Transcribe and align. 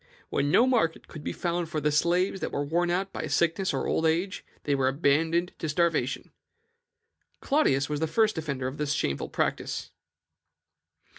When 0.31 0.49
no 0.49 0.65
market 0.65 1.07
could 1.07 1.23
be 1.23 1.31
found 1.31 1.69
for 1.69 1.79
the 1.79 1.91
slaves 1.91 2.39
that 2.39 2.51
were 2.51 2.63
worn 2.65 2.89
out 2.89 3.13
by 3.13 3.27
sickness 3.27 3.71
or 3.71 3.85
old 3.85 4.03
age, 4.07 4.43
they 4.63 4.73
were 4.73 4.87
abandoned 4.87 5.53
to 5.59 5.69
starvation. 5.69 6.31
Claudius 7.39 7.87
was 7.87 7.99
the 7.99 8.07
first 8.07 8.33
defender 8.33 8.67
of 8.67 8.77
this 8.79 8.93
shameful 8.93 9.29
practice." 9.29 9.91